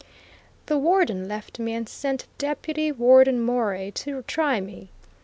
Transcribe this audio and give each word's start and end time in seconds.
The 0.65 0.79
Warden 0.79 1.27
left 1.27 1.59
me 1.59 1.75
and 1.75 1.87
sent 1.87 2.25
Deputy 2.39 2.91
Warden 2.91 3.39
Morey 3.39 3.91
to 3.91 4.23
try 4.23 4.59
me. 4.59 4.89